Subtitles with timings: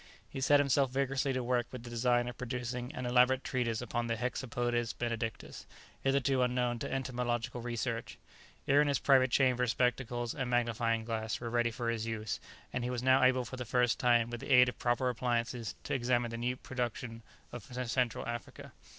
[0.27, 4.07] He set himself vigorously to work with the design of producing an elaborate treatise upon
[4.07, 5.67] the "Hexapodes Benedictus"
[6.01, 8.17] hitherto unknown to entomological research.
[8.65, 12.39] Here in his private chamber spectacles and magnifying glass were ready for his use,
[12.73, 15.75] and he was now able for the first time with the aid of proper appliances
[15.83, 17.21] to examine the unique production
[17.51, 18.71] of Central Africa.